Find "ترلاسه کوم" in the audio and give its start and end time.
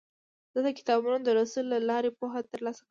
2.51-2.79